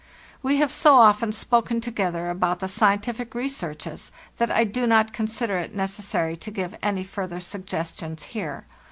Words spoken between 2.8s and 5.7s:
tific researches, that I do not consider